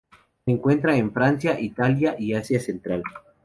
Se 0.45 0.49
encuentra 0.51 0.97
en 0.97 1.11
Francia, 1.13 1.59
Italia 1.59 2.15
y 2.17 2.33
Asia 2.33 2.59
central. 2.59 3.03